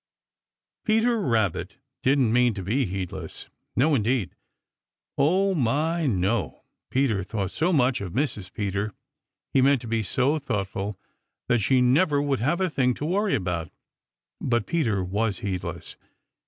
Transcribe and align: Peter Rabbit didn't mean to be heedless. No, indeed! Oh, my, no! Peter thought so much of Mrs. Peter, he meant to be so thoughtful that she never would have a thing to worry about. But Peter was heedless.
Peter 0.83 1.21
Rabbit 1.21 1.77
didn't 2.01 2.33
mean 2.33 2.55
to 2.55 2.63
be 2.63 2.85
heedless. 2.87 3.49
No, 3.75 3.93
indeed! 3.93 4.35
Oh, 5.15 5.53
my, 5.53 6.07
no! 6.07 6.63
Peter 6.89 7.23
thought 7.23 7.51
so 7.51 7.71
much 7.71 8.01
of 8.01 8.11
Mrs. 8.13 8.51
Peter, 8.51 8.95
he 9.53 9.61
meant 9.61 9.79
to 9.81 9.87
be 9.87 10.01
so 10.01 10.39
thoughtful 10.39 10.97
that 11.47 11.59
she 11.59 11.81
never 11.81 12.19
would 12.19 12.39
have 12.39 12.59
a 12.59 12.67
thing 12.67 12.95
to 12.95 13.05
worry 13.05 13.35
about. 13.35 13.69
But 14.41 14.65
Peter 14.65 15.03
was 15.03 15.41
heedless. 15.41 15.97